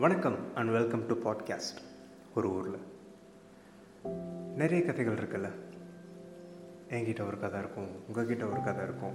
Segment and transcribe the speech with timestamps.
[0.00, 1.80] வணக்கம் and welcome to podcast
[2.34, 2.78] ஒரு ஊரில்.
[4.56, 5.48] நிறைய கதைகள் இருக்குல்ல?
[6.88, 9.12] என்கிட்ட ஒரு கதை இருக்கும் உங்ககிட்ட ஒரு கதை இருக்கும்.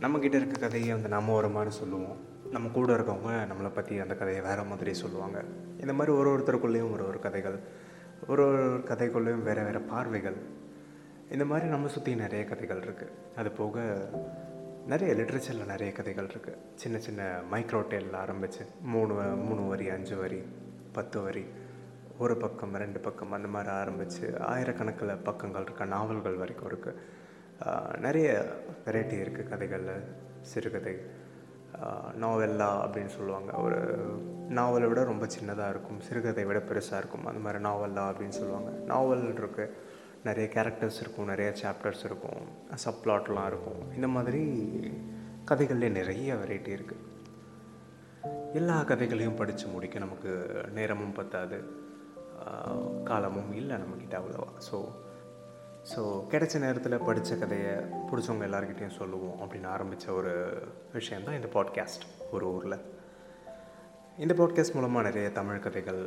[0.00, 2.16] நம்மக்கிட்ட இருக்க கதையை வந்து நம்ம ஒரு மாதிரி சொல்லுவோம்.
[2.50, 5.44] நம்ம கூட இருக்கவங்க நம்மளை பற்றி அந்த கதையை வேறு மாதிரி சொல்லுவாங்க.
[5.80, 7.58] இந்த மாதிரி ஒரு ஒருத்தருக்குள்ளேயும் ஒரு ஒரு கதைகள்
[8.26, 10.36] ஒரு ஒரு கதைக்குள்ளேயும் வேறு வேறு பார்வைகள்.
[11.30, 14.08] இந்த மாதிரி நம்ம சுற்றி நிறைய கதைகள் இருக்குது அது போக
[14.86, 17.20] நிறைய லிட்ரேச்சரில் நிறைய கதைகள் இருக்குது சின்ன சின்ன
[17.52, 20.40] மைக்ரோ டேலில் ஆரம்பித்து மூணு வ- மூணு வரி அஞ்சு வரி
[20.92, 21.44] பத்து வரி
[22.18, 26.98] ஒரு பக்கம் ரெண்டு பக்கம் அந்த மாதிரி ஆரம்பித்து ஆயிரக்கணக்கில் பக்கங்கள் இருக்க நாவல்கள் வரைக்கும் இருக்குது
[27.98, 28.28] நிறைய
[28.86, 30.04] வெரைட்டி இருக்குது கதைகளில்
[30.42, 30.94] சிறுகதை.
[32.20, 33.52] நாவல்லா அப்படின்னு சொல்லுவாங்க.
[33.56, 33.78] ஒரு
[34.48, 38.70] நாவலை விட ரொம்ப சின்னதாக இருக்கும் சிறுகதை விட பெருசாக இருக்கும் அந்த மாதிரி நாவல்லா அப்படின்னு சொல்லுவாங்க.
[38.84, 39.66] நாவல் இருக்குது
[40.24, 42.40] நிறைய கேரக்டர்ஸ் இருக்கும் நிறைய சாப்டர்ஸ் இருக்கும்
[42.84, 43.82] சப்ளாட்லாம் இருக்கும்.
[43.94, 44.42] இந்த மாதிரி
[45.50, 47.06] கதைகள்லேயே நிறைய வெரைட்டி இருக்குது
[48.52, 50.30] எல்லா கதைகளையும் படித்து முடிக்க நமக்கு
[50.74, 51.58] நேரமும் பத்தாது.
[53.04, 54.50] காலமும் இல்லை நம்மக்கிட்ட அவ்வளோவா.
[54.70, 54.78] ஸோ
[55.90, 57.74] ஸோ கிடைச்ச நேரத்தில் படித்த கதையை
[58.08, 60.32] பிடிச்சவங்க எல்லாருக்கிட்டையும் சொல்லுவோம் அப்படின்னு ஆரம்பித்த ஒரு
[60.92, 62.76] விஷயந்தான் இந்த பாட்காஸ்ட் ஒரு ஊரில்.
[64.18, 66.00] இந்த பாட்காஸ்ட் மூலமாக நிறைய தமிழ் கதைகள்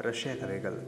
[0.00, 0.78] ரஷ்ய கதைகள்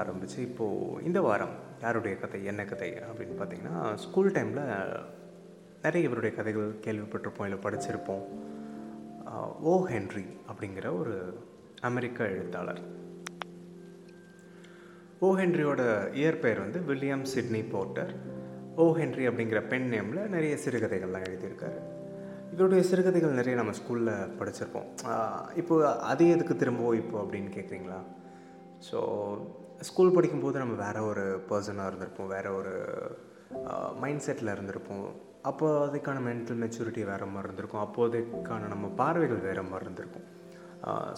[0.00, 1.54] ஆரம்பித்து இப்போது இந்த வாரம்
[1.84, 4.64] யாருடைய கதை என்ன கதை அப்படின்னு பார்த்தீங்கன்னா ஸ்கூல் டைமில்
[5.84, 8.24] நிறைய இவருடைய கதைகள் கேள்விப்பட்டிருப்போம் இல்லை படிச்சிருப்போம்.
[9.70, 11.14] ஓ ஹென்ரி அப்படிங்கிற ஒரு
[11.88, 12.82] அமெரிக்க எழுத்தாளர்.
[15.26, 15.82] ஓ ஹென்ரியோட
[16.20, 18.12] இயற்பெயர் வந்து William Sydney Porter.
[18.82, 21.80] O Henry அப்படிங்கிற பெண் நேமில் நிறைய சிறுகதைகள்லாம் எழுதியிருக்காரு.
[22.54, 24.88] இவருடைய சிறுகதைகள் நிறைய நம்ம ஸ்கூலில் படிச்சிருப்போம்.
[25.60, 25.74] இப்போது இப்போ
[26.12, 28.00] அதே எதுக்கு திரும்பவும் இப்போ அப்படின்னு கேட்குறீங்களா
[28.88, 29.00] ஸோ
[29.88, 32.32] ஸ்கூல் படிக்கும்போது நம்ம வேறு ஒரு பர்சனாக இருந்திருப்போம்.
[32.36, 32.74] வேற ஒரு
[34.02, 35.06] மைண்ட் செட்டில் இருந்திருப்போம்.
[35.50, 37.82] அப்போ அதுக்கான மென்டல் மெச்சூரிட்டி வேறு மாதிரி இருந்திருக்கும்.
[37.86, 40.26] அப்போதைக்கான நம்ம பார்வைகள் வேறு மாதிரி இருந்திருக்கும்.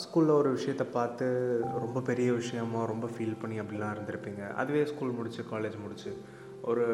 [0.03, 1.27] ஸ்கூலில் ஒரு விஷயத்தை பார்த்து
[1.85, 4.43] ரொம்ப பெரிய விஷயமா ரொம்ப ஃபீல் பண்ணி அப்படிலாம் இருந்திருப்பீங்க.
[4.63, 6.13] அதுவே ஸ்கூல் முடிச்சு காலேஜ் முடிச்சு
[6.73, 6.87] ஒரு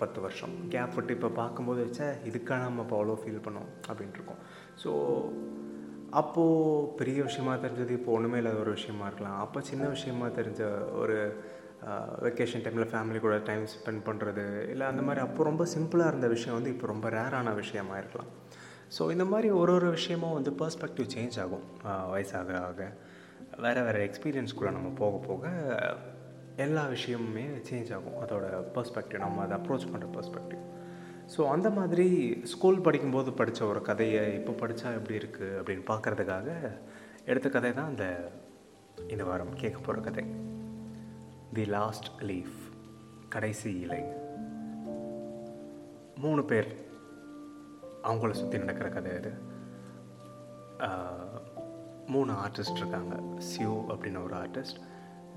[0.00, 0.54] பத்து வருஷம்.
[0.72, 4.42] கேப் விட்டு இப்போ பார்க்கும்போது வச்சா இதுக்காக நம்ம இப்போ அவ்வளோ ஃபீல் பண்ணோம் அப்படின்ட்டு இருக்கோம்.
[4.82, 4.90] ஸோ
[6.20, 9.38] அப்போது பெரிய விஷயமா தெரிஞ்சது இப்போ ஒன்றுமே இல்லாத ஒரு விஷயமா இருக்கலாம்.
[9.44, 10.62] அப்போ சின்ன விஷயமா தெரிஞ்ச
[11.00, 11.16] ஒரு
[12.26, 16.56] வெக்கேஷன் டைமில் ஃபேமிலி கூட டைம் ஸ்பெண்ட் பண்ணுறது இல்லை அந்த மாதிரி அப்போ ரொம்ப சிம்பிளாக இருந்த விஷயம்
[16.58, 18.30] வந்து இப்போ ரொம்ப ரேரான விஷயமா இருக்கலாம்.
[18.96, 21.66] ஸோ இந்த மாதிரி ஒரு ஒரு விஷயமும் வந்து பர்ஸ்பெக்டிவ் சேஞ்ச் ஆகும்
[22.12, 22.90] வயசாக ஆக.
[23.64, 25.52] வேறு வேறு எக்ஸ்பீரியன்ஸ்குள்ளே நம்ம போக போக
[26.64, 28.18] எல்லா விஷயமுமே சேஞ்ச் ஆகும்.
[28.24, 30.62] அதோட பர்ஸ்பெக்டிவ் நம்ம அதை அப்ரோச் பண்ணுற பர்ஸ்பெக்டிவ்
[31.34, 32.06] ஸோ அந்த மாதிரி
[32.52, 36.48] ஸ்கூல் படிக்கும்போது படித்த ஒரு கதையை இப்போ படித்தா எப்படி இருக்குது அப்படின்னு பார்க்குறதுக்காக
[37.30, 38.06] எடுத்த கதை தான் அந்த
[39.12, 40.24] இந்த வாரம் கேட்க போகிற கதை.
[41.56, 42.58] தி லாஸ்ட் லீஃப்
[43.34, 44.02] கடைசி இலை.
[46.24, 46.70] மூணு பேர்
[48.08, 49.32] அவங்கள சுற்றி நடக்கிற கதை இது
[52.14, 53.14] மூணு ஆர்டிஸ்ட் இருக்காங்க.
[53.48, 54.80] சியூ அப்படின்னு ஒரு ஆர்டிஸ்ட்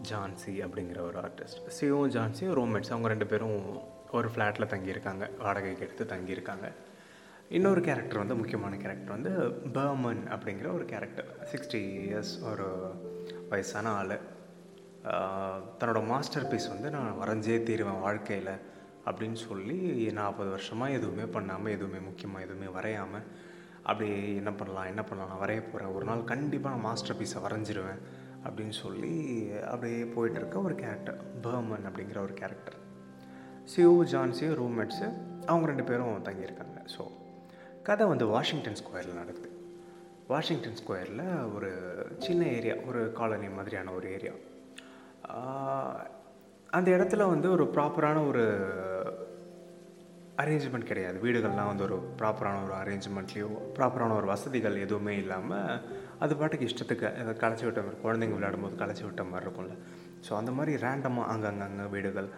[0.09, 3.59] ஜான்சி அப்படிங்கிற ஒரு ஆர்டிஸ்ட் சியூவும் ஜான்சியும் ரோம்மேட்ஸ் அவங்க ரெண்டு பேரும்
[4.17, 5.25] ஒரு ஃப்ளாட்டில் தங்கியிருக்காங்க.
[5.43, 6.67] வாடகைக்கு எடுத்து தங்கியிருக்காங்க.
[7.57, 9.31] இன்னொரு கேரக்டர் வந்து முக்கியமான கேரக்டர் வந்து
[9.77, 12.67] பர்மன் அப்படிங்கிற ஒரு கேரக்டர் சிக்ஸ்டி இயர்ஸ் ஒரு
[13.51, 14.15] வயசான ஆள்.
[15.79, 18.53] தன்னோட மாஸ்டர் பீஸ் வந்து நான் வரைஞ்சே தீருவேன் வாழ்க்கையில்
[19.05, 19.77] அப்படின்னு சொல்லி
[20.19, 23.25] நாற்பது வருஷமாக எதுவுமே பண்ணாமல் எதுவுமே முக்கியமாக எதுவுமே வரையாமல்
[23.83, 24.09] அப்படி
[24.41, 28.01] என்ன பண்ணலாம் என்ன பண்ணலாம் நான் வரைய போகிறேன் ஒரு நாள் கண்டிப்பாக நான் மாஸ்டர் பீஸை வரைஞ்சிருவேன்
[28.45, 29.13] அப்படின்னு சொல்லி
[29.71, 32.77] அப்படியே போயிட்டு இருக்க ஒரு கேரக்டர் பர்மன் அப்படிங்கிற ஒரு கேரக்டர்
[33.71, 35.07] சியூ ஜான்சி ரூம்மேட்ஸு
[35.49, 36.77] அவங்க ரெண்டு பேரும் தங்கியிருக்காங்க.
[36.93, 37.03] ஸோ
[37.87, 39.49] கதை வந்து வாஷிங்டன் ஸ்கொயரில் நடக்குது.
[40.31, 41.23] வாஷிங்டன் ஸ்கொயரில்
[41.55, 41.69] ஒரு
[42.25, 44.33] சின்ன ஏரியா ஒரு காலனி மாதிரியான ஒரு ஏரியா.
[46.77, 48.43] அந்த இடத்துல வந்து ஒரு ப்ராப்பரான ஒரு
[50.43, 51.17] அரேஞ்ச்மெண்ட் கிடையாது.
[51.25, 55.83] வீடுகள்லாம் வந்து ஒரு ப்ராப்பரான ஒரு அரேஞ்ச்மெண்ட்லேயோ ப்ராப்பரான ஒரு வசதிகள் எதுவுமே இல்லாமல்
[56.25, 59.75] அது பாட்டுக்கு இஷ்டத்துக்கு அதை களைச்சி விட்ட மாதிரி குழந்தைங்க விளையாடும்போது களைச்சி விட்ட மாதிரி இருக்கும்ல.
[60.27, 62.29] ஸோ அந்த மாதிரி ரேண்டமாக அங்கங்கே வீடுகள்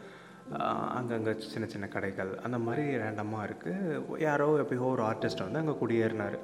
[0.98, 6.38] அங்கங்கே சின்ன சின்ன கடைகள் அந்த மாதிரி ரேண்டமாக இருக்குது யாரோ எப்பயோ ஒரு ஆர்டிஸ்ட் வந்து அங்கே குடியேறினார்.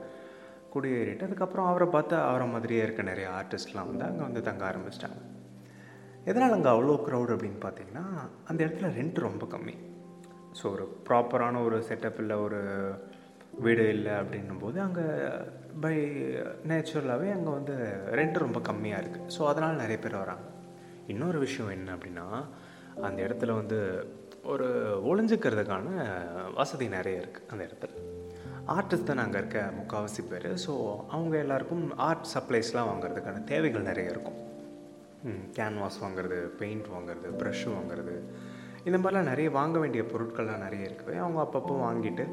[0.73, 5.21] குடியேறிட்டு அதுக்கப்புறம் அவரை பார்த்து அவரை மாதிரியே இருக்க நிறைய ஆர்டிஸ்ட்லாம் வந்து அங்கே வந்து தங்க ஆரம்பிச்சிட்டாங்க.
[6.29, 8.05] எதனால் அங்கே அவ்வளோ க்ரௌட் அப்படின்னு பார்த்தீங்கன்னா
[8.49, 9.75] அந்த இடத்துல ரெண்ட் ரொம்ப கம்மி.
[10.59, 12.59] ஸோ ஒரு ப்ராப்பரான ஒரு செட்டப் இல்லை ஒரு
[13.65, 15.05] வீடு இல்லை அப்படின்னும் போது அங்கே
[15.83, 15.95] பை
[16.69, 17.75] நேச்சுரலாகவே அங்கே வந்து
[18.19, 20.45] ரெண்ட் ரொம்ப கம்மியாக இருக்குது ஸோ அதனால் நிறைய பேர் வராங்க.
[21.13, 22.27] இன்னொரு விஷயம் என்ன அப்படின்னா
[23.07, 23.79] அந்த இடத்துல வந்து
[24.51, 24.67] ஒரு
[25.09, 25.87] ஒளிஞ்சுக்கிறதுக்கான
[26.59, 27.91] வசதி நிறைய இருக்குது அந்த இடத்துல.
[28.75, 30.47] ஆர்டிஸ்ட் தான் அங்கே இருக்க முக்கால்வாசி பேர்.
[30.65, 30.73] ஸோ
[31.15, 34.39] அவங்க எல்லாருக்கும் ஆர்ட் சப்ளைஸ்லாம் வாங்குறதுக்கான தேவைகள் நிறைய இருக்கும்.
[35.57, 38.15] கேன்வாஸ் வாங்குறது பெயிண்ட் வாங்குறது ப்ரஷ் வாங்குறது.
[38.87, 41.15] இந்த மாதிரிலாம் நிறைய வாங்க வேண்டிய பொருட்கள்லாம் நிறைய இருக்குது.
[41.23, 42.25] அவங்க அப்பப்போ வாங்கிட்டு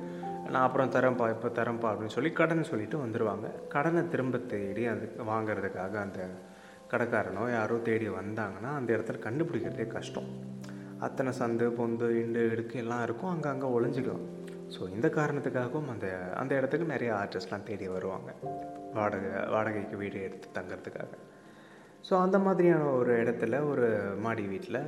[0.52, 5.94] நான் அப்புறம் தரேன்ப்பா இப்போ தரேன்ப்பா அப்படின்னு சொல்லி கடன் சொல்லிவிட்டு வந்துடுவாங்க கடனை திரும்ப தேடி அது வாங்குறதுக்காக
[6.06, 6.20] அந்த
[6.92, 10.28] கடைக்காரனோ யாரோ தேடி வந்தாங்கன்னா அந்த இடத்துல கண்டுபிடிக்கிறதே கஷ்டம்.
[11.06, 13.32] அத்தனை சந்து பொந்து இண்டு இடுக்கு எல்லாம் இருக்கும்.
[13.34, 14.24] அங்கே அங்கே ஒளிஞ்சிக்கலாம்
[14.74, 16.06] ஸோ இந்த காரணத்துக்காகவும் அந்த
[16.40, 18.30] அந்த இடத்துக்கு நிறைய ஆர்டிஸ்ட்லாம் தேடி வருவாங்க.
[18.96, 21.12] வாடகை வாடகைக்கு வீடு எடுத்து தங்கறதுக்காக.
[22.08, 23.86] ஸோ அந்த மாதிரியான ஒரு இடத்துல ஒரு
[24.24, 24.80] மாடி வீட்டில்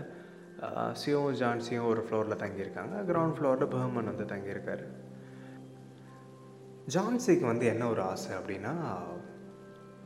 [1.01, 2.97] சியும் ஜான்சியும் ஒரு ஃப்ளோரில் தங்கியிருக்காங்க.
[3.11, 4.87] கிரவுண்ட் ஃப்ளோரில் பர்மன் வந்து தங்கியிருக்காரு.
[6.95, 8.75] ஜான்சிக்கு வந்து என்ன ஒரு ஆசை அப்படின்னா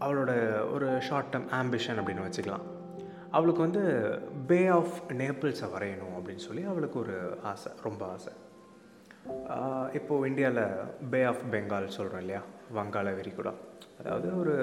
[0.01, 0.33] அவளோட
[0.73, 2.65] ஒரு ஷார்ட் டேர்ம் ஆம்பிஷன் அப்படின்னு வச்சுக்கலாம்.
[3.31, 3.83] அவளுக்கு வந்து
[4.47, 8.33] பே ஆஃப் நேபிள்ஸை வரையணும் அப்படின்னு சொல்லி அவளுக்கு ஒரு ஆசை ரொம்ப ஆசை.
[9.93, 10.65] இப்போது இந்தியாவில்
[11.11, 12.41] பே ஆஃப் பெங்கால் சொல்கிறோம் இல்லையா?
[12.77, 13.53] வங்காள விரிகுடா
[13.99, 14.55] அதாவது ஒரு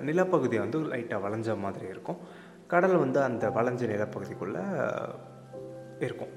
[0.00, 2.16] நிலப்பகுதி வந்து லைட்டாக வளைஞ்ச மாதிரி இருக்கும்.
[2.66, 4.64] கடல் வந்து அந்த வளைஞ்ச நிலப்பகுதிக்குள்ளே
[6.00, 6.32] இருக்கும்.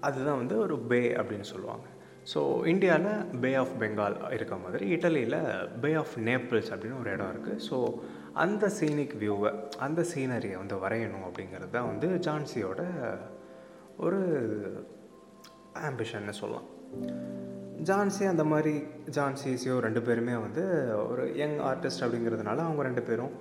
[0.00, 1.86] அதுதான் வந்து ஒரு பே அப்படின்னு சொல்லுவாங்க.
[2.34, 5.38] ஸோ இந்தியாவில் பே ஆஃப் பெங்கால் இருக்க மாதிரி இட்டலியில்
[5.80, 7.94] பே ஆஃப் நேப்பிள்ஸ் அப்படின்னு ஒரு இடம் இருக்குது ஸோ
[8.32, 12.82] அந்த சீனிக் வியூவை அந்த சீனரியை வந்து வரையணும் அப்படிங்கிறது தான் வந்து ஜான்சியோட
[13.96, 14.20] ஒரு
[15.74, 16.68] ஆம்பிஷன்னு சொல்லலாம்.
[17.82, 20.62] ஜான்சி அந்த மாதிரி ஜான்சிஸியோ ரெண்டு பேருமே வந்து
[21.08, 23.32] ஒரு யங் ஆர்டிஸ்ட் அப்படிங்கிறதுனால அவங்க ரெண்டு பேரும்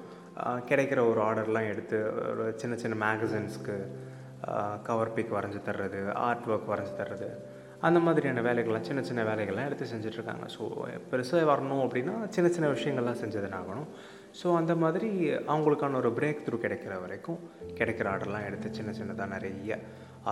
[0.69, 1.97] கிடைக்கிற ஒரு ஆர்டர்லாம் எடுத்து
[2.29, 3.75] ஒரு சின்ன சின்ன மேகசின்ஸ்க்கு
[4.83, 7.29] கவர் பிக் வரைஞ்சி தர்றது ஆர்ட் ஒர்க் வரைஞ்சி தர்றது
[7.87, 10.45] அந்த மாதிரியான வேலைகள்லாம் சின்ன சின்ன வேலைகள்லாம் எடுத்து செஞ்சிட்ருக்காங்க.
[10.55, 10.63] ஸோ
[11.11, 13.87] பெருசாக வரணும் அப்படின்னா சின்ன சின்ன விஷயங்கள்லாம் செஞ்சதுனாகணும்
[14.41, 15.09] ஸோ அந்த மாதிரி
[15.53, 17.39] அவங்களுக்கான ஒரு பிரேக் த்ரூ கிடைக்கிற வரைக்கும்
[17.79, 19.79] கிடைக்கிற ஆர்டர்லாம் எடுத்து சின்ன சின்னதாக நிறைய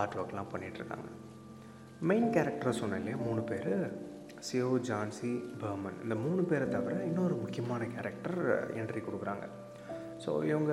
[0.02, 1.10] ஆர்ட் ஒர்க்லாம் பண்ணிகிட்ருக்காங்க
[2.10, 3.72] மெயின் கேரக்டர் சொன்னேன் இல்லையா மூணு பேர்
[4.48, 5.32] சியோ ஜான்சி
[5.62, 8.38] பர்மன் இந்த மூணு பேரை தவிர இன்னொரு முக்கியமான கேரக்டர்
[8.80, 9.46] என்ட்ரி கொடுக்குறாங்க.
[10.24, 10.72] ஸோ இவங்க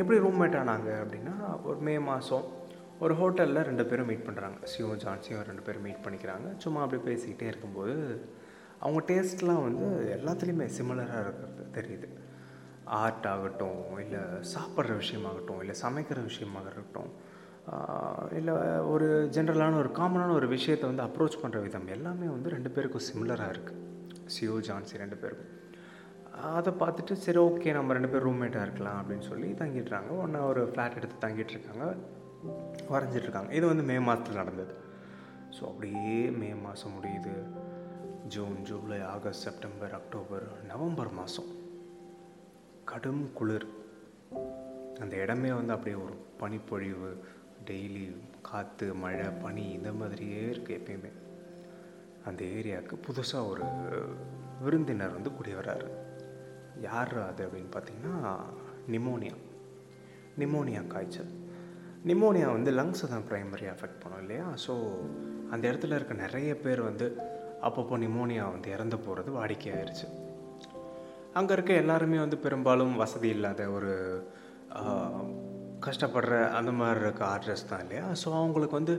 [0.00, 2.46] எப்படி ரூம்மேட் ஆனாங்க அப்படின்னா ஒரு மே மாதம்
[3.04, 6.48] ஒரு ஹோட்டலில் ரெண்டு பேரும் மீட் பண்ணுறாங்க சிவம் ஜான்சியும் ரெண்டு பேரும் மீட் பண்ணிக்கிறாங்க.
[6.64, 7.94] சும்மா அப்படியே பேசிக்கிட்டே இருக்கும்போது
[8.82, 9.86] அவங்க டேஸ்ட்லாம் வந்து
[10.16, 12.08] எல்லாத்துலேயுமே சிமிலராக இருக்கிறது தெரியுது.
[13.02, 14.22] ஆர்ட் ஆகட்டும் இல்லை
[14.54, 17.12] சாப்பிட்ற விஷயமாகட்டும் இல்லை சமைக்கிற விஷயமாக இருக்கட்டும்
[18.38, 18.54] இல்லை
[18.92, 23.54] ஒரு ஜென்ரலான ஒரு காமனான ஒரு விஷயத்தை வந்து அப்ரோச் பண்ணுற விதம் எல்லாமே வந்து ரெண்டு பேருக்கும் சிமிலராக
[23.54, 23.80] இருக்குது
[24.34, 25.52] சியோ ஜான்சி ரெண்டு பேருக்கும்.
[26.58, 30.98] அதை பார்த்துட்டு சரி ஓகே நம்ம ரெண்டு பேரும் ரூம்மேட்டாக இருக்கலாம் அப்படின்னு சொல்லி தங்கிட்டுறாங்க ஒன்றா ஒரு ஃப்ளாட்
[31.00, 31.86] எடுத்து தங்கிட்டு இருக்காங்க.
[32.90, 34.74] வரைஞ்சிட்டு இருக்காங்க இது வந்து மே மாதத்தில் நடந்தது.
[35.50, 37.34] ஸோ அப்படியே மே மாதம் முடியுது.
[38.28, 41.50] June July August September October November மாதம்.
[42.84, 43.66] கடும் குளிர்.
[45.00, 47.24] அந்த இடமே வந்து அப்படியே ஒரு பனிப்பொழிவு
[47.66, 51.12] டெய்லி காற்று மழை பனி இந்த மாதிரியே இருக்குது எப்பயுமே.
[52.26, 53.64] அந்த ஏரியாவுக்கு புதுசாக ஒரு
[54.62, 55.88] விருந்தினர் வந்து குடி வர்றாரு
[56.80, 58.36] யார் அது அப்படின்னு பார்த்தீங்கன்னா
[58.90, 59.34] நிமோனியா.
[60.38, 61.43] நிமோனியா காய்ச்சல்.
[62.08, 64.46] நிமோனியா வந்து லங்ஸை தான் ப்ரைமரி அஃபெக்ட் பண்ணும் இல்லையா?
[64.64, 64.72] ஸோ
[65.52, 67.06] அந்த இடத்துல இருக்க நிறைய பேர் வந்து
[67.66, 70.06] அப்பப்போ நிமோனியா வந்து இறந்து போகிறது வாடிக்கையாயிருச்சு
[71.38, 73.92] அங்கே இருக்க எல்லாருமே வந்து பெரும்பாலும் வசதி இல்லாத ஒரு
[75.86, 78.04] கஷ்டப்படுற அந்த மாதிரி இருக்க ஆர்டர்ஸ் தான் இல்லையா?
[78.20, 78.94] ஸோ அவங்களுக்கு வந்து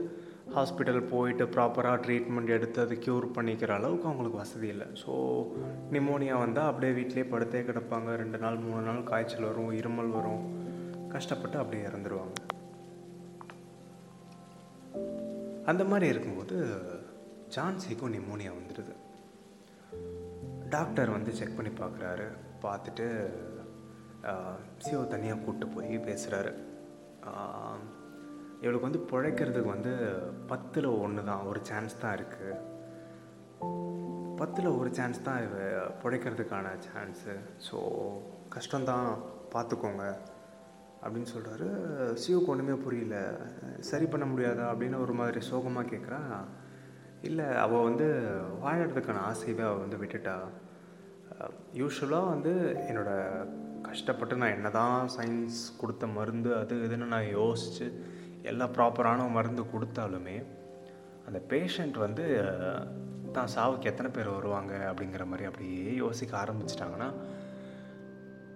[0.56, 4.88] ஹாஸ்பிட்டல் போயிட்டு ப்ராப்பராக ட்ரீட்மெண்ட் எடுத்து அதை க்யூர் பண்ணிக்கிற அளவுக்கு அவங்களுக்கு வசதி இல்லை.
[5.02, 5.12] ஸோ
[5.94, 8.10] நிமோனியா வந்தால் அப்படியே வீட்டிலே படுத்தே கிடப்பாங்க.
[8.22, 10.44] ரெண்டு நாள் மூணு நாள் காய்ச்சல் வரும் இருமல் வரும்.
[11.16, 12.34] கஷ்டப்பட்டு அப்படியே இறந்துருவாங்க.
[15.70, 16.56] அந்த மாதிரி இருக்கும்போது
[17.54, 18.94] ஜான்சிக்கும் நிமோனியா வந்துடுது.
[20.74, 22.26] டாக்டர் வந்து செக் பண்ணி பார்க்குறாரு.
[22.64, 23.06] பார்த்துட்டு
[24.84, 26.52] சிஓ தனியாக கூப்பிட்டு போய் பேசுகிறாரு
[28.62, 29.92] இவளுக்கு வந்து பிழைக்கிறதுக்கு வந்து
[30.50, 32.62] பத்தில் ஒன்று தான் ஒரு சான்ஸ் தான் இருக்குது
[34.40, 35.56] பத்தில் ஒரு சான்ஸ் தான் இவ
[36.02, 37.34] பிழைக்கிறதுக்கான சான்ஸு
[37.66, 37.78] ஸோ
[38.56, 39.10] கஷ்டம்தான்.
[39.52, 40.04] பார்த்துக்கோங்க.
[41.02, 41.66] அப்படின்னு சொல்கிறாரு
[42.22, 43.16] சிஓக்கு ஒன்றுமே புரியல.
[43.90, 46.20] சரி பண்ண முடியாதா அப்படின்னு ஒரு மாதிரி சோகமாக கேட்குறா
[47.28, 48.06] இல்லை அவள் வந்து
[48.64, 50.36] வாழறதுக்கான ஆசையவே அவள் வந்து விட்டுட்டா.
[51.80, 52.52] யூஸ்வலாக வந்து
[52.88, 53.46] என்னோடய
[53.88, 57.86] கஷ்டப்பட்டு நான் என்ன தான் சயின்ஸ் கொடுத்த மருந்து அது இதுன்னு நான் யோசித்து
[58.50, 60.36] எல்லா ப்ராப்பரான மருந்து கொடுத்தாலுமே
[61.26, 62.24] அந்த பேஷண்ட் வந்து
[63.36, 64.74] தான் சாவுக்கு எத்தனை பேர் வருவாங்க?
[64.90, 67.08] அப்படிங்கிற மாதிரி அப்படியே யோசிக்க ஆரம்பிச்சிட்டாங்கன்னா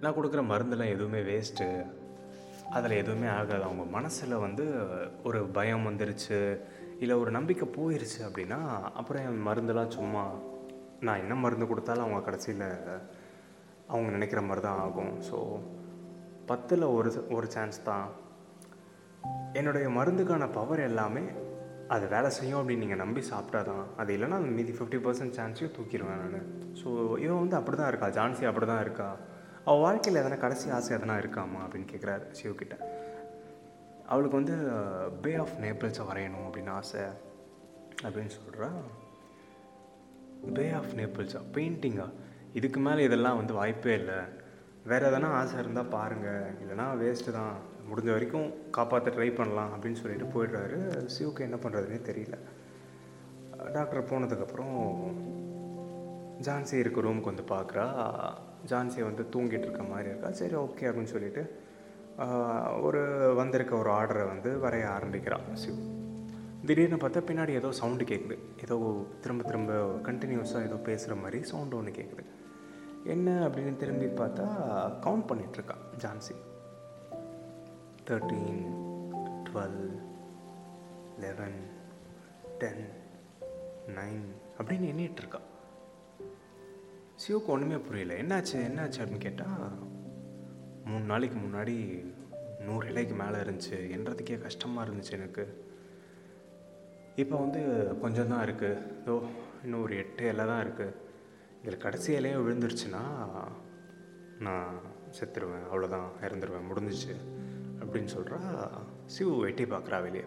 [0.03, 1.67] நான் கொடுக்குற மருந்தெல்லாம் எதுவுமே வேஸ்ட்டு
[2.77, 3.63] அதில் எதுவுமே ஆகாது.
[3.69, 4.65] அவங்க மனசில் வந்து
[5.29, 6.39] ஒரு பயம் வந்துருச்சு
[7.03, 8.61] இல்லை ஒரு நம்பிக்கை போயிருச்சு அப்படின்னா
[9.01, 10.25] அப்புறம் என் மருந்தெல்லாம் சும்மா
[11.07, 12.67] நான் என்ன மருந்து கொடுத்தாலும் அவங்க கடைசியில்
[13.93, 15.15] அவங்க நினைக்கிற மாதிரி தான் ஆகும்.
[15.29, 15.37] ஸோ
[16.51, 18.09] பத்தில் ஒரு ஒரு சான்ஸ் தான்.
[19.59, 21.25] என்னுடைய மருந்துக்கான பவர் எல்லாமே
[21.95, 26.23] அது வேலை செய்யும் அப்படின்னு நீங்கள் நம்பி சாப்பிட்டா தான் அது இல்லைன்னா மீதி ஃபிஃப்டி பர்சன்ட் சான்ஸையும் தூக்கிடுவேன்
[26.35, 26.47] நான்.
[26.81, 26.89] ஸோ
[27.25, 28.09] இவன் வந்து அப்படி தான் இருக்கா?
[28.19, 29.09] ஜான்சி அப்படி தான் இருக்கா?
[29.65, 32.77] அவள் வாழ்க்கையில் எதனா கடைசி ஆசை எதனா இருக்காமா அப்படின்னு கேட்குறாரு சிவகிட்ட
[34.07, 34.55] அவளுக்கு வந்து
[35.23, 37.03] பே ஆஃப் நேபிள்ஸை வரையணும் அப்படின்னு ஆசை
[38.05, 38.69] அப்படின்னு சொல்கிறா
[40.55, 42.07] பே ஆஃப் நேபிள்ஸா பெயிண்டிங்கா
[42.53, 44.19] இதுக்கு மேலே இதெல்லாம் வந்து வாய்ப்பே இல்லை
[44.87, 47.55] வேறு எதனா ஆசை இருந்தால் பாருங்கள் இல்லைனா வேஸ்ட்டு தான்
[47.91, 50.79] முடிஞ்ச வரைக்கும் காப்பாற்ற ட்ரை பண்ணலாம் அப்படின்னு சொல்லிட்டு போயிடுறாரு
[51.17, 52.37] சிவுக்கு என்ன பண்ணுறதுனே தெரியல
[53.73, 54.77] டாக்டர் போனதுக்கப்புறம்
[56.41, 57.87] ஜான்சி இருக்க ரூமுக்கு வந்து பார்க்குறா
[58.67, 60.31] ஜான்சி வந்து தூங்கிட்டு இருக்க மாதிரி இருக்கா?
[60.41, 61.43] சரி ஓகே அப்படின்னு சொல்லிட்டு
[62.83, 63.03] ஒரு
[63.37, 65.81] வந்திருக்க ஒரு ஆர்டரை வந்து வரைய ஆரம்பிக்கிறான் சிவ்.
[66.67, 68.77] திடீர்னு பார்த்தா பின்னாடி ஏதோ சவுண்டு கேட்குது ஏதோ
[69.21, 69.73] திரும்ப திரும்ப
[70.09, 72.25] கண்டினியூஸாக ஏதோ பேசுகிற மாதிரி சவுண்டு ஒன்று கேட்குது
[73.05, 74.47] என்ன அப்படின்னு திரும்பி பார்த்தா
[75.07, 76.35] count பண்ணிகிட்ருக்கான் Johnsy.
[78.09, 78.63] Thirteen
[79.47, 79.83] twelve
[81.21, 81.59] eleven
[82.59, 82.85] ten
[83.99, 84.27] nine
[84.59, 85.49] அப்படின்னு எண்ணிகிட்ருக்கான்
[87.23, 88.13] சிவக்கு ஒன்றுமே புரியல.
[88.15, 88.55] என்னாச்சு?
[88.55, 89.79] என்னாச்சு அப்படின்னு கேட்டால்
[90.85, 92.05] மூணு நாளைக்கு முன்னாடி
[92.59, 93.77] நூறு இலைக்கு மேலே இருந்துச்சு.
[93.97, 95.65] என்றதுக்கே கஷ்டமாக இருந்துச்சு எனக்கு.
[97.17, 97.61] இப்போ வந்து
[98.01, 99.23] கொஞ்சம் தான் இருக்குது இதோ
[99.65, 100.95] இன்னும் ஒரு எட்டு இலை தான் இருக்குது
[101.63, 103.03] இதில் கடைசி இலையும் விழுந்துருச்சுன்னா
[104.39, 104.81] நான்
[105.21, 105.67] செத்துருவேன்.
[105.73, 106.69] அவ்வளோதான் இறந்துருவேன்.
[106.71, 107.15] முடிஞ்சிச்சு.
[107.83, 108.69] அப்படின்னு சொல்கிறா
[109.07, 110.25] சிவு வெட்டி பார்க்குறா வெளியே.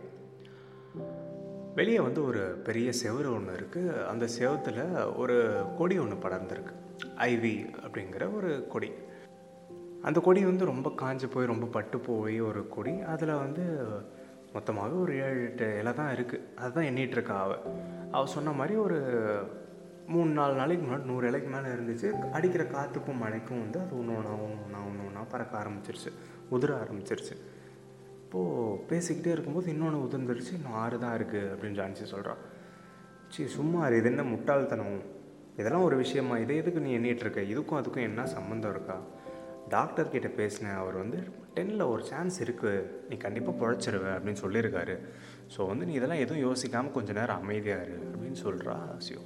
[1.75, 6.81] வெளியே வந்து ஒரு பெரிய செவுரு ஒன்று இருக்குது அந்த செவத்தில் ஒரு கொடி ஒன்று படர்ந்துருக்கு.
[6.99, 8.91] ஐவி அப்படிங்கிற ஒரு கொடி.
[10.01, 13.01] அந்த கொடி வந்து ரொம்ப காஞ்சு போய் ரொம்ப பட்டு போய் ஒரு கொடி.
[13.01, 13.63] அதில் வந்து
[14.53, 17.61] மொத்தமாகவே ஒரு ஏழு எட்டு இலை தான் இருக்குது அதுதான் எண்ணிகிட்ருக்கா அவள்
[18.11, 18.97] அவள் சொன்ன மாதிரி ஒரு
[20.07, 22.09] மூணு நாலு நாளைக்கு முன்னாடி நூறு இலைக்கு மேலே இருந்துச்சு.
[22.29, 26.11] அடிக்கிற காற்றுக்கும் மழைக்கும் வந்து அது ஒன்று ஒன்றா ஒன்று ஒன்றா ஒன்று ஒன்றா பறக்க ஆரம்பிச்சிருச்சு.
[26.51, 27.35] உதிர ஆரம்பிச்சிருச்சு.
[28.23, 30.53] இப்போது பேசிக்கிட்டே இருக்கும்போது இன்னொன்று உதிர்ந்துருச்சு.
[30.53, 32.37] இன்னும் ஆறு தான் இருக்குது அப்படின்னு ஜான்சி சொல்கிறான்
[33.27, 35.12] சரி சும்மா இது என்ன முட்டாள்தனம்.
[35.57, 36.37] இதெல்லாம் ஒரு விஷயமா?
[36.43, 38.97] இதை எதுக்கு நீ எண்ணிட்டு இருக்க இதுக்கும் அதுக்கும் என்ன சம்மந்தம் இருக்கா?
[39.69, 41.19] டாக்டர் கிட்ட பேசினேன் அவர் வந்து
[41.55, 44.95] டென்னில் ஒரு சான்ஸ் இருக்குது நீ கண்டிப்பாக பிழைச்சிருவ அப்படின்னு சொல்லியிருக்காரு.
[45.53, 48.75] ஸோ வந்து நீ இதெல்லாம் எதுவும் யோசிக்காமல் கொஞ்ச நேரம் அமைதியாக இரு அப்படின்னு சொல்கிறா
[49.07, 49.21] சிவ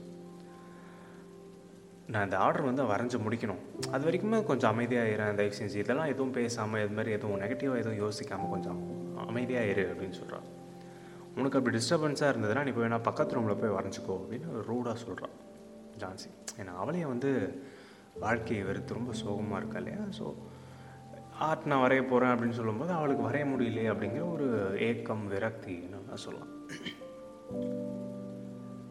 [2.13, 3.63] நான் இந்த ஆர்டர் வந்து வரைஞ்சி முடிக்கணும்.
[3.93, 7.99] அது வரைக்குமே கொஞ்சம் அமைதியாக இரு தயவு செஞ்சு இதெல்லாம் எதுவும் பேசாமல் இது மாதிரி எதுவும் நெகட்டிவாக எதுவும்
[8.03, 8.79] யோசிக்காமல் கொஞ்சம்
[9.27, 10.47] அமைதியாக இரு அப்படின்னு சொல்கிறான்
[11.39, 15.35] உனக்கு அப்படி டிஸ்டர்பன்ஸாக இருந்ததுன்னா நீ போய் வேணா பக்கத்து ரூமில் போய் வரைஞ்சிக்கோ அப்படின்னு ரூடாக சொல்கிறான்
[16.03, 16.29] ஜான்சி.
[16.59, 17.31] ஏன்னா அவளையும் வந்து
[18.19, 20.03] வாழ்க்கையை வெறுத்து ரொம்ப சோகமாக இருக்கா இல்லையா?
[20.19, 20.25] ஸோ
[21.47, 24.47] ஆர்ட் நான் வரைய போகிறேன் அப்படின்னு சொல்லும்போது அவளுக்கு வரைய முடியலையே அப்படிங்கிற ஒரு
[24.87, 26.53] ஏக்கம் விரக்தி நான் சொல்லலாம்.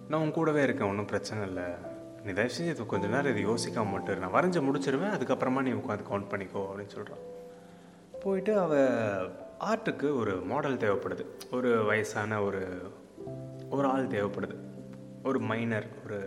[0.09, 1.65] நான் உன் கூடவே இருக்கேன் ஒன்றும் பிரச்சனை இல்லை.
[2.25, 6.07] நீ தயவு செஞ்சு இது கொஞ்சம் நேரம் இதை யோசிக்காம மட்டும் நான் வரைஞ்சு முடிச்சிருவேன் அதுக்கப்புறமா நீ உட்காந்து
[6.11, 7.25] கவுண்ட் பண்ணிக்கோ அப்படின்னு சொல்கிறான்
[8.23, 9.31] போயிட்டு அவள்
[9.71, 11.25] ஆர்ட்டுக்கு ஒரு மாடல் தேவைப்படுது.
[11.57, 12.63] ஒரு வயசான ஒரு
[13.77, 14.57] ஒரு ஆள் தேவைப்படுது.
[15.29, 16.19] ஒரு மைனர் ஒரு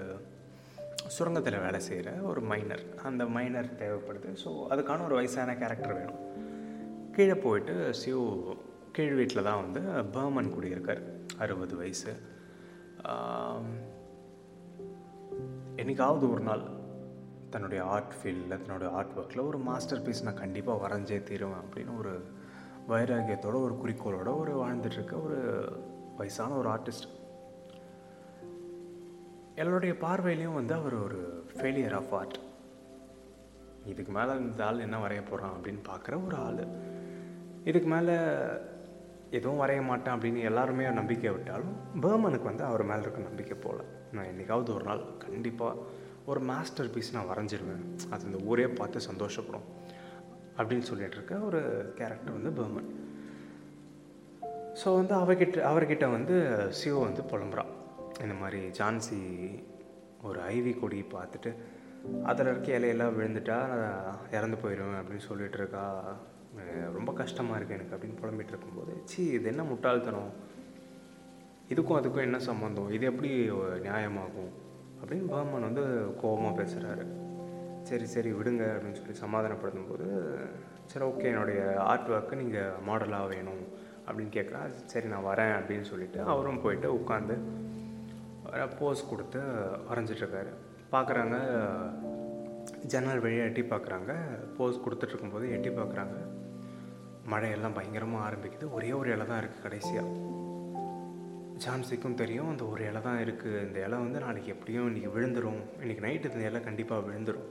[1.17, 4.31] சுரங்கத்தில் வேலை செய்கிற ஒரு மைனர் அந்த மைனர் தேவைப்படுது.
[4.43, 6.19] ஸோ அதுக்கான ஒரு வயசான கேரக்டர் வேணும்.
[7.11, 8.25] கீழே போயிட்டு சிவ்
[8.91, 9.81] கீழ் வீட்டில் தான் வந்து
[10.17, 11.03] பர்மன் குடியிருக்கார்.
[11.37, 12.11] அறுபது வயசு.
[15.75, 16.63] என்றைக்காவது என்னைக்காவது ஒரு நாள்
[17.49, 22.13] தன்னுடைய ஆர்ட் ஃபீல்டில் தன்னுடைய ஆர்ட் ஒர்க்கில் ஒரு மாஸ்டர் பீஸ் நான் கண்டிப்பாக வரைஞ்சே தீருவேன் அப்படின்னு ஒரு
[22.89, 25.39] வைராகியத்தோட ஒரு குறிக்கோளோட ஒரு வாழ்ந்துட்டுருக்க ஒரு
[26.17, 27.07] வயசான ஒரு ஆர்டிஸ்ட்
[29.59, 31.17] எல்லாருடைய பார்வையிலையும் வந்து அவர் ஒரு
[31.53, 32.37] ஃபெயிலியர் ஆஃப் ஆர்ட்
[33.85, 36.61] இதுக்கு மேலே இந்த ஆள் என்ன வரைய போகிறான் அப்படின்னு பார்க்குற ஒரு ஆள்.
[37.63, 38.15] இதுக்கு மேலே
[39.29, 44.25] எதுவும் வரைய மாட்டேன் அப்படின்னு எல்லாருமே நம்பிக்கை விட்டாலும் பேர்மனுக்கு வந்து அவர் மேலே இருக்க நம்பிக்கை போகல நான்
[44.25, 45.83] என்னைக்காவது ஒரு நாள் கண்டிப்பாக
[46.25, 47.83] ஒரு மாஸ்டர் பீஸ் நான் வரைஞ்சிருவேன்.
[48.09, 49.67] அது இந்த ஊரே பார்த்து சந்தோஷப்படும்.
[50.57, 51.61] அப்படின்னு சொல்லிட்டு இருக்க ஒரு
[51.95, 52.89] கேரக்டர் வந்து பேர்மன்.
[54.83, 56.37] ஸோ வந்து அவகிட்ட அவர்கிட்ட வந்து
[56.69, 57.73] சிவ வந்து புலம்புறான்.
[58.23, 59.19] இந்த மாதிரி ஜான்சி
[60.23, 61.51] ஒரு ஐவி கொடி பார்த்துட்டு
[62.25, 63.57] அதில் இருக்க இலையெல்லாம் விழுந்துட்டா
[64.37, 65.85] இறந்து போயிடுவேன் அப்படின்னு சொல்லிட்டு இருக்கா.
[66.97, 70.31] ரொம்ப கஷ்டமாக இருக்குது எனக்கு அப்படின்னு புலம்பிட்டு இருக்கும்போது சி இது என்ன முட்டாள்தனம்?
[71.69, 73.31] இதுக்கும் அதுக்கும் என்ன சம்மந்தம் இது எப்படி
[73.87, 74.51] நியாயமாகும்?
[75.01, 75.83] அப்படின்னு பகவான் வந்து
[76.21, 77.03] கோபமாக பேசுகிறாரு
[77.83, 80.07] சரி சரி விடுங்க அப்படின்னு சொல்லி சமாதானப்படுத்தும் போது
[80.85, 83.63] சரி ஓகே என்னுடைய ஆர்ட் ஒர்க்கு நீங்கள் மாடலாக வேணும்
[84.07, 87.35] அப்படின்னு கேட்குறா சரி நான் வரேன் அப்படின்னு சொல்லிட்டு அவரும் போயிட்டு உட்காந்து
[88.79, 89.39] போஸ் கொடுத்து
[89.89, 90.51] வரைஞ்சிட்ருக்காரு
[90.93, 91.35] பார்க்குறாங்க
[92.91, 94.11] ஜன்னல் வழியாக எட்டி பார்க்குறாங்க.
[94.57, 96.17] போஸ் கொடுத்துட்ருக்கும்போது எட்டி பார்க்குறாங்க.
[97.31, 98.65] மழையெல்லாம் பயங்கரமாக ஆரம்பிக்குது.
[98.77, 100.15] ஒரே ஒரு இலை தான் இருக்குது கடைசியாக
[101.63, 106.03] ஜான்சிக்கும் தெரியும் அந்த ஒரு இலை தான் இருக்குது இந்த இலை வந்து நாளைக்கு எப்படியும் இன்றைக்கி விழுந்துடும் இன்றைக்கி
[106.05, 107.49] நைட்டு இந்த இலை கண்டிப்பாக விழுந்துடும்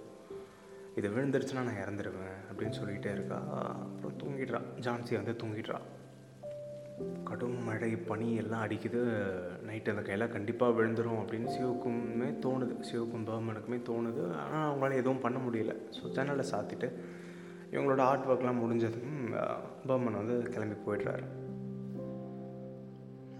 [0.98, 3.38] இது விழுந்துருச்சுன்னா நான் இறந்துருவேன் அப்படின்னு சொல்லிகிட்டே இருக்கா.
[3.92, 4.60] அப்புறம் தூங்கிடுறா.
[4.86, 5.78] ஜான்சி வந்து தூங்கிடுறா.
[7.28, 9.00] கடும் மழை பனி எல்லாம் அடிக்குது.
[9.68, 12.74] நைட்டு அந்த கையில் கண்டிப்பாக விழுந்துரும் அப்படின்னு சிவக்குமே தோணுது.
[12.90, 14.22] சிவக்கும் பகவானுக்குமே தோணுது.
[14.42, 15.74] ஆனால் அவங்களால எதுவும் பண்ண முடியல.
[15.96, 16.90] ஸோ ஜன்னலை சாத்திட்டு
[17.72, 19.16] இவங்களோட ஆர்ட் ஒர்க்லாம் முடிஞ்சதும்
[19.88, 21.26] பர்மன் வந்து கிளம்பி போயிடுறாரு.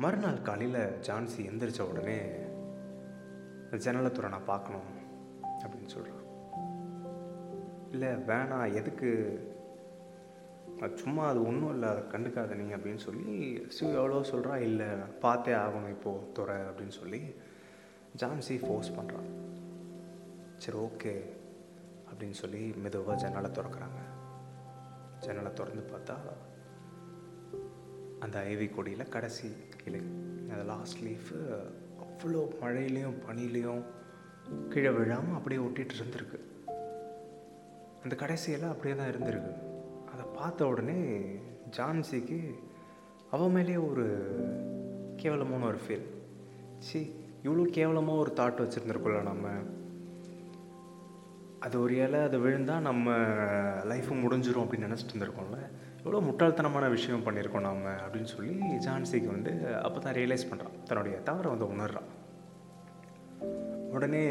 [0.04, 2.18] மறுநாள் காலையில் ஜான்சி எந்திரிச்ச உடனே
[3.84, 4.90] ஜன்னலை துறை நான் பார்க்கணும்
[5.62, 6.24] அப்படின்னு சொல்கிறான்
[7.94, 8.74] இல்லை வேணாம்.
[8.80, 9.10] எதுக்கு
[10.82, 13.32] அது சும்மா அது ஒன்றும் இல்லை அதை கண்டுக்காத நீ அப்படின்னு சொல்லி
[13.68, 14.87] சிவ் எவ்வளோ சொல்கிறா இல்லை
[15.20, 17.20] பார்த்தே ஆகணும் இப்போது துறை அப்படின்னு சொல்லி
[18.16, 19.28] ஜான்சி ஃபோர்ஸ் பண்ணுறான்
[20.56, 21.12] சரி ஓகே
[22.11, 24.00] அப்படின்னு சொல்லி மெதுவாக ஜன்னலை திறக்கிறாங்க.
[25.20, 26.16] ஜன்னலை திறந்து பார்த்தா
[28.20, 29.49] அந்த ஐவி கொடியில் கடைசி
[29.82, 30.00] கிளை
[30.50, 31.38] அந்த லாஸ்ட் லீஃபு
[32.04, 33.85] அவ்வளோ மழையிலையும் பனிலையும்
[34.68, 36.40] கீழே விழாமல் அப்படியே ஒட்டிகிட்டு இருந்திருக்கு.
[38.02, 39.67] அந்த கடைசியெல்லாம் அப்படியே தான் இருந்திருக்கு.
[40.18, 41.00] அதை பார்த்த உடனே
[41.76, 42.38] ஜான்சிக்கு
[43.30, 44.04] அவன் மேலேயே ஒரு
[45.16, 46.06] கேவலமான ஒரு ஃபீல்
[46.78, 47.00] சி
[47.44, 49.48] இவ்வளோ கேவலமாக ஒரு தாட் வச்சுருந்துருக்கோம்ல நம்ம.
[51.58, 53.14] அது ஒரு இலை அது விழுந்தால் நம்ம
[53.84, 55.60] லைஃபு முடிஞ்சிடும் அப்படின்னு நினச்சிட்டு இருந்திருக்கோம்ல.
[55.98, 58.54] எவ்வளோ முட்டாள்தனமான விஷயம் பண்ணியிருக்கோம் நம்ம அப்படின்னு சொல்லி
[58.87, 62.10] ஜான்சிக்கு வந்து அப்போ தான் ரியலைஸ் பண்ணுறான் தன்னுடைய தவறை வந்து உணர்றான்.
[63.90, 64.25] உடனே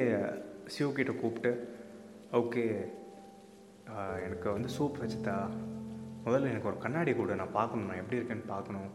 [0.78, 1.76] சிவகிட்ட கூப்பிட்டு
[2.32, 2.66] ஓகே
[4.26, 5.38] எனக்கு வந்து சூப் வச்சுதா
[6.26, 8.90] முதல்ல எனக்கு ஒரு கண்ணாடி கொடு நான் பார்க்கணும் நான் எப்படி இருக்கேன்னு பார்க்கணும்.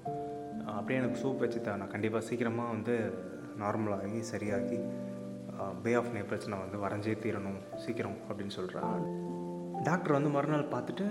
[0.77, 2.97] அப்படியே எனக்கு சூப் வச்சுதா நான் கண்டிப்பாக சீக்கிரமாக வந்து
[3.63, 4.79] நார்மலாகி சரியாகி
[5.83, 9.03] பே ஆஃப் நேபிள்ஸ் நான் வந்து வரைஞ்சே தீரணும் சீக்கிரம் அப்படின்னு சொல்கிறான்
[9.83, 11.07] டாக்டர் வந்து மறுநாள் பார்த்துட்டு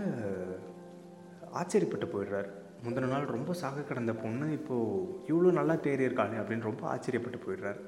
[1.60, 2.50] ஆச்சரியப்பட்டு போயிடுறாரு.
[2.84, 7.80] முந்தின நாள் ரொம்ப சாக கிடந்த பொண்ணு இப்போது இவ்வளோ நல்லா தேறி இருக்காளே அப்படின்னு ரொம்ப ஆச்சரியப்பட்டு போயிடுறார்.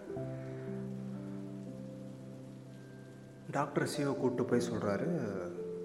[3.51, 5.09] டாக்டர் சிவ கூப்பிட்டு போய் சொல்கிறாரு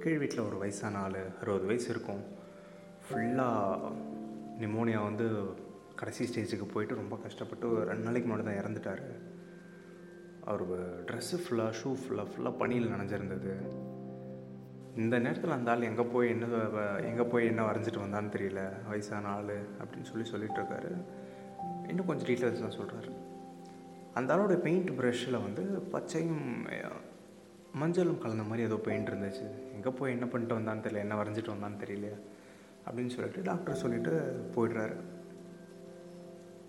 [0.02, 2.20] கீழ் வீட்டில் ஒரு வயசான ஆள் அறுபது வயசு இருக்கும்.
[3.04, 3.90] ஃபுல்லாக
[4.62, 5.26] நிமோனியா வந்து
[6.00, 9.02] கடைசி ஸ்டேஜுக்கு போயிட்டு ரொம்ப கஷ்டப்பட்டு ஒரு ரெண்டு நாளைக்கு முன்னாடி தான் இறந்துட்டார்.
[10.52, 10.74] அவர்
[11.08, 13.54] ட்ரெஸ்ஸு ஃபுல்லாக ஷூ ஃபுல்லாக ஃபுல்லாக பனியில் நனைஞ்சிருந்தது.
[15.02, 16.46] இந்த நேரத்தில் அந்த ஆள் எங்கே போய் என்ன
[17.10, 18.62] எங்கே போய் என்ன வரைஞ்சிட்டு வந்தான்னு தெரியல.
[18.88, 20.92] வயசான ஆள் அப்படின்னு சொல்லி சொல்லிட்டு இருக்காரு.
[21.90, 23.12] இன்னும் கொஞ்சம் டீட்டெயில்ஸ் தான் சொல்கிறாரு
[24.14, 25.62] அந்த ஆளோட பெயிண்ட் ப்ரஷ்ஷில் வந்து
[25.92, 26.46] பச்சையும்
[27.74, 29.46] மஞ்சளும் கலந்த மாதிரி ஏதோ பெயிண்ட் இருந்துச்சு.
[29.72, 32.08] எங்கே போய் என்ன பண்ணிட்டு வந்தான்னு தெரியல என்ன வரைஞ்சிட்டு வந்தான்னு தெரியல
[32.86, 34.12] அப்படின்னு சொல்லிட்டு டாக்டர் சொல்லிட்டு
[34.54, 34.96] போயிடுறாரு.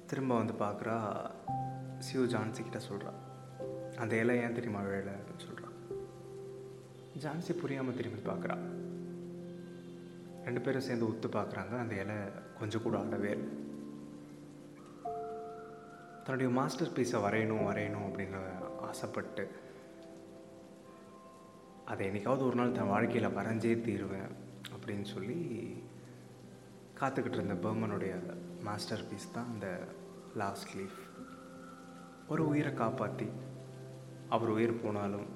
[0.08, 0.98] திரும்ப வந்து பார்க்குறா
[1.98, 3.14] சிவ ஜான்சி கிட்ட சொல்கிறா
[3.98, 5.78] அந்த இலை ஏன் தெரியுமா வேலை அப்படின்னு சொல்கிறான்
[7.24, 8.58] ஜான்சி புரியாமல் திரும்பி பார்க்குறா.
[10.44, 12.16] ரெண்டு பேரும் சேர்ந்து ஒத்து பார்க்குறாங்க அந்த இலை
[12.60, 13.50] கொஞ்சம் கூட ஆடவே இல்லை.
[16.24, 18.40] தன்னுடைய மாஸ்டர் பீஸை வரையணும் வரையணும் அப்படின்னு
[18.82, 19.50] ஆசைப்பட்டு
[21.90, 24.32] அதை என்றைக்காவது ஒரு நாள் தன் வாழ்க்கையில் வரைஞ்சே தீருவேன்
[24.74, 25.38] அப்படின்னு சொல்லி
[27.00, 28.14] காத்துக்கிட்டு இருந்த பர்மனுடைய
[28.64, 29.68] மாஸ்டர் பீஸ் தான் அந்த
[30.36, 31.00] லாஸ்ட் லீஃப்
[32.28, 33.28] ஒரு உயிரை காப்பாற்றி
[34.30, 35.28] அவர் உயிர் போனாலும்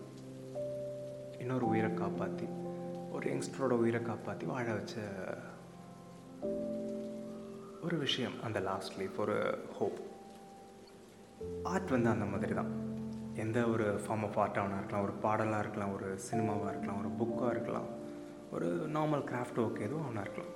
[1.39, 2.47] இன்னொரு உயிரை காப்பாற்றி
[3.11, 4.95] ஒரு யங்ஸ்டரோட உயிரை காப்பாற்றி வாழ வச்ச
[7.81, 9.37] ஒரு விஷயம் அந்த லாஸ்ட் லீஃப் ஒரு
[9.79, 9.99] ஹோப்
[11.63, 12.71] ஆர்ட் வந்து அந்த மாதிரி தான்.
[13.35, 17.87] எந்த ஒரு ஃபார்ம் ஆஃப் ஆர்ட்டாக இருக்கலாம் ஒரு பாடலாக இருக்கலாம் ஒரு சினிமாவாக இருக்கலாம் ஒரு புக்காக இருக்கலாம்
[18.51, 20.51] ஒரு நார்மல் கிராஃப்ட் ஒர்க் எதுவும் ஒன்றா இருக்கலாம்.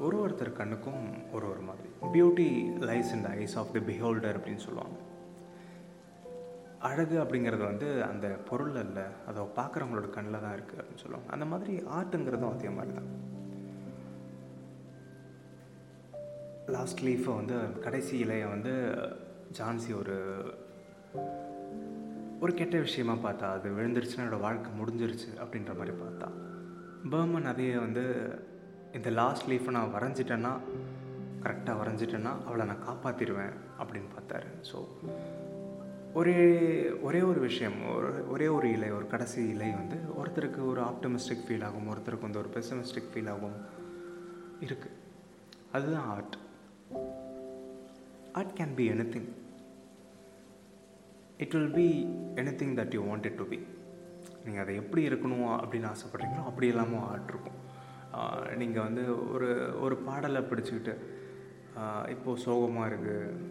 [0.00, 1.88] ஒரு ஒருத்தர் கண்ணுக்கும் ஒரு ஒரு மாதிரி.
[2.12, 2.48] Beauty
[2.80, 4.98] lies in the eyes of the beholder அப்படின்னு சொல்லுவாங்க.
[6.78, 11.30] அழகு அப்படிங்கிறது வந்து அந்த பொருள் அல்ல அதை பார்க்குறவங்களோட கண்ணில் தான் இருக்குது அப்படின்னு சொல்லுவாங்க.
[11.30, 13.34] அந்த மாதிரி ஆர்ட்டுங்கிறதும் அதே மாதிரி தான்.
[16.66, 18.74] லாஸ்ட் லீஃபை வந்து கடைசி இலையை வந்து
[19.58, 20.16] ஜான்சி ஒரு
[22.40, 26.28] ஒரு கெட்ட விஷயமா பார்த்தா அது விழுந்துருச்சுன்னா என்னோடய வாழ்க்கை முடிஞ்சிருச்சு அப்படின்ற மாதிரி பார்த்தா.
[27.10, 28.04] பர்மன் அதையே வந்து
[28.92, 30.52] இந்த லாஸ்ட் லீஃபை நான் வரைஞ்சிட்டேன்னா
[31.42, 34.48] கரெக்டாக வரைஞ்சிட்டேன்னா அவளை நான் காப்பாற்றிடுவேன் அப்படின்னு பார்த்தாரு.
[34.72, 34.76] ஸோ
[36.14, 36.36] ஒரே
[37.02, 41.64] ஒரே ஒரு விஷயம் ஒரு ஒரே ஒரு இலை ஒரு கடைசி இலை வந்து ஒருத்தருக்கு ஒரு ஆப்டமிஸ்டிக் ஃபீல்
[41.64, 43.58] ஆகும் ஒருத்தருக்கு வந்து ஒரு பெசமிஸ்டிக் ஃபீல் ஆகும்.
[44.60, 44.94] இருக்குது
[45.72, 46.36] அதுதான் art
[48.32, 49.28] art can be anything
[51.44, 51.88] it will be
[52.60, 53.58] anything that you want it to be
[54.44, 57.58] நீங்கள் அதை எப்படி இருக்கணும் அப்படின்னு ஆசைப்பட்றீங்களோ அப்படி இல்லாமல் ஆர்ட் இருக்கும்.
[58.60, 59.02] நீங்கள் வந்து
[59.34, 59.48] ஒரு
[59.84, 60.94] ஒரு பாடலை பிடிச்சிக்கிட்டு
[62.14, 63.42] இப்போது சோகமாக இருக்குது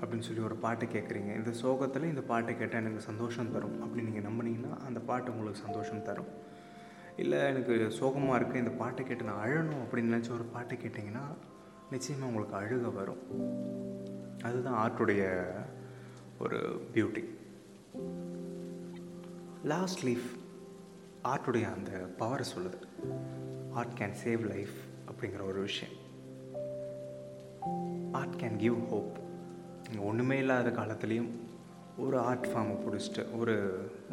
[0.00, 4.26] அப்படின்னு சொல்லி ஒரு பாட்டு கேட்குறீங்க இந்த சோகத்தில் இந்த பாட்டை கேட்டால் எனக்கு சந்தோஷம் தரும் அப்படின்னு நீங்கள்
[4.28, 6.30] நம்பினீங்கன்னா அந்த பாட்டு உங்களுக்கு சந்தோஷம் தரும்.
[7.22, 11.24] இல்லை எனக்கு சோகமாக இருக்குது இந்த பாட்டை கேட்டு நான் அழணும் அப்படின்னு நினச்சி ஒரு பாட்டை கேட்டிங்கன்னா
[11.94, 13.22] நிச்சயமாக உங்களுக்கு அழுக வரும்.
[14.48, 15.24] அதுதான் ஆர்ட்டுடைய
[16.38, 17.24] ஒரு பியூட்டி
[19.64, 20.26] லாஸ்ட் லீஃப்
[21.24, 22.78] ஆர்ட்டுடைய அந்த பவரை சொல்லுது.
[23.72, 24.74] ஆர்ட் கேன் சேவ் லைஃப்
[25.10, 25.94] அப்படிங்கிற ஒரு விஷயம்.
[28.12, 29.18] ஆர்ட் கேன் கிவ் ஹோப்
[29.88, 31.30] நீங்கள் ஒன்றுமே இல்லாத காலத்துலேயும்
[31.98, 33.54] ஒரு ஆர்ட் ஃபார்மை பிடிச்சிட்டு ஒரு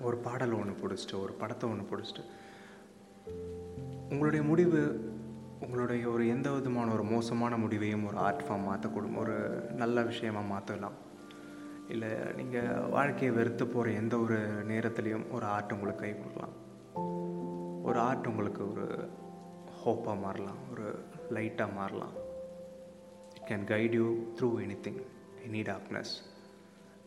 [0.02, 2.24] ஒரு பாடல் ஒன்று பிடிச்சிட்டு ஒரு படத்தை ஒன்று பிடிச்சிட்டு
[4.10, 5.12] உங்களுடைய முடிவு
[5.62, 11.12] உங்களுடைய ஒரு எந்த விதமான ஒரு மோசமான முடிவையும் ஒரு ஆர்ட் ஃபார்ம் மாற்றக்கூடும் ஒரு நல்ல விஷயமாக மாற்றலாம்
[11.88, 14.38] இல்லை நீங்கள் வாழ்க்கையை வெறுத்து போகிற எந்த ஒரு
[14.72, 16.56] நேரத்துலேயும் ஒரு ஆர்ட் உங்களுக்கு கை கொடுக்கலாம்.
[17.84, 19.10] ஒரு ஆர்ட் உங்களுக்கு ஒரு
[19.86, 22.14] ஹோப்பாக மாறலாம் ஒரு லைட்டாக மாறலாம்.
[23.36, 24.08] It can guide you
[24.40, 24.50] through
[24.88, 25.02] anything
[25.48, 26.14] any darkness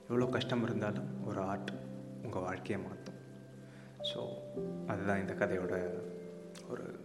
[0.09, 1.73] எவ்வளோ கஷ்டம் இருந்தாலும் ஒரு ஆர்ட்
[2.23, 3.21] உங்கள் வாழ்க்கையை மாற்றும்.
[4.11, 4.21] ஸோ
[4.87, 5.75] அதுதான் இந்த கதையோட
[6.71, 7.05] ஒரு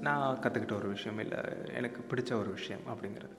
[0.00, 1.38] நான் கற்றுக்கிட்ட ஒரு விஷயம் இல்லை
[1.74, 3.36] எனக்கு பிடிச்ச ஒரு விஷயம் அப்படிங்கிறது.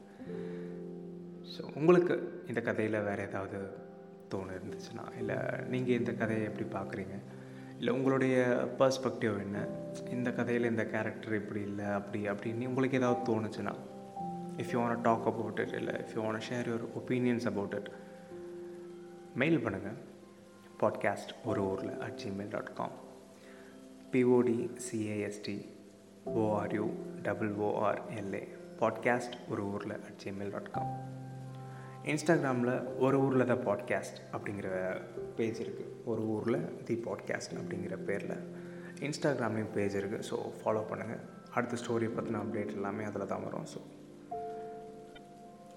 [1.43, 2.15] ஸோ உங்களுக்கு
[2.47, 3.59] இந்த கதையில் வேறு ஏதாவது
[4.31, 5.37] தோணு இருந்துச்சுன்னா இல்லை
[5.69, 7.15] நீங்கள் இந்த கதையை எப்படி பார்க்குறீங்க
[7.77, 8.35] இல்லை உங்களுடைய
[8.79, 9.59] பர்ஸ்பெக்டிவ் என்ன?
[10.09, 13.73] இந்த கதையில் இந்த கேரக்டர் இப்படி இல்லை அப்படி அப்படின்னு உங்களுக்கு ஏதாவது தோணுச்சுன்னா
[14.57, 17.89] if you want talk about it இல்லை if you want share your opinions about it
[19.35, 19.99] mail பண்ணுங்கள்
[20.79, 22.95] பாட்காஸ்ட் ஒரு ஊரில் at Gmail dot com
[24.11, 25.57] POD CAST
[26.39, 26.87] ORU
[27.21, 28.43] double ORLA
[28.79, 30.91] podcast ஒரு ஊரில் அட் ஜிமெயில் டாட் காம்
[32.03, 35.01] இன்ஸ்டாகிராமில் ஒரு ஊரில் த பாட்காஸ்ட் அப்படிங்கிற
[35.35, 38.35] பேஜ் இருக்குது ஒரு ஊரில் தி பாட்காஸ்ட் அப்படிங்கிற பேரில்
[38.99, 43.65] இன்ஸ்டாகிராம்லேயும் பேஜ் இருக்குது ஸோ ஃபாலோ பண்ணுங்கள் அடுத்த ஸ்டோரி பற்றின அப்டேட் எல்லாமே அதில் தான் வரும்.
[43.65, 43.79] ஸோ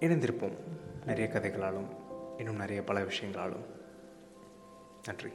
[0.00, 0.58] இணைந்திருப்போம்.
[1.06, 1.88] நிறைய கதைகளாலும்
[2.38, 3.66] இன்னும் நிறைய பல விஷயங்களாலும்.
[5.04, 5.32] நன்றி.